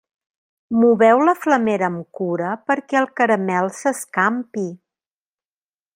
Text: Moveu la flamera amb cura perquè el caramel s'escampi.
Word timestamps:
Moveu 0.77 1.21
la 1.27 1.35
flamera 1.41 1.89
amb 1.91 2.17
cura 2.19 2.55
perquè 2.71 2.99
el 3.03 3.07
caramel 3.21 3.73
s'escampi. 3.81 4.69